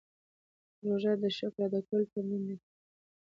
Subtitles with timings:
[0.85, 2.57] روژه د شکر ادا کولو تمرین دی.